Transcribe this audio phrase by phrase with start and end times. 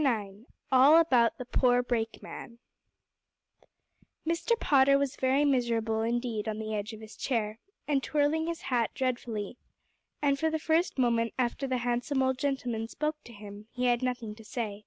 [0.00, 2.60] IX ALL ABOUT THE POOR BRAKEMAN
[4.24, 4.52] Mr.
[4.60, 8.92] Potter was very miserable indeed on the edge of his chair, and twirling his hat
[8.94, 9.56] dreadfully;
[10.22, 14.00] and for the first moment after the handsome old gentleman spoke to him, he had
[14.00, 14.84] nothing to say.